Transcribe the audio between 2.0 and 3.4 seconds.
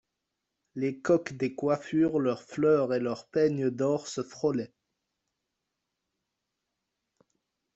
leurs fleurs et leurs